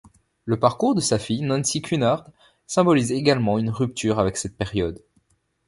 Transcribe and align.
Le 0.45 0.59
parcours 0.59 0.95
de 0.95 0.99
sa 0.99 1.19
fille 1.19 1.43
Nancy 1.43 1.83
Cunard 1.83 2.25
symbolise 2.65 3.11
également 3.11 3.59
une 3.59 3.69
rupture 3.69 4.17
avec 4.17 4.35
cette 4.35 4.57
période. 4.57 5.03